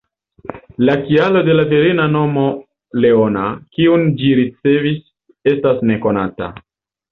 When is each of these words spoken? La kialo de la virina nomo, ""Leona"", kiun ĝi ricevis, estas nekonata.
La 0.87 0.93
kialo 1.01 1.43
de 1.49 1.57
la 1.57 1.65
virina 1.73 2.07
nomo, 2.13 2.47
""Leona"", 3.05 3.45
kiun 3.77 4.09
ĝi 4.23 4.33
ricevis, 4.43 5.07
estas 5.55 5.87
nekonata. 5.93 6.53